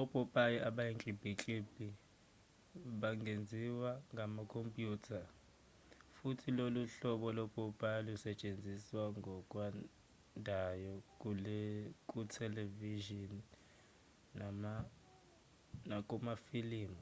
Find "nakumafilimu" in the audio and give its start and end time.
15.88-17.00